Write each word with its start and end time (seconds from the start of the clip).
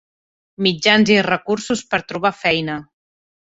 Mitjans 0.67 1.11
i 1.17 1.17
recursos 1.27 1.85
per 1.93 2.01
a 2.03 2.05
trobar 2.15 2.35
feina. 2.41 2.81